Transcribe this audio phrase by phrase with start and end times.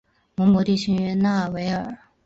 [0.33, 1.95] 博蒙地区讷维尔。